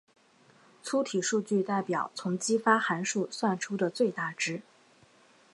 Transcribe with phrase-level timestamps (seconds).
[0.81, 4.63] 粗体数据代表从激发函数算出的最大值。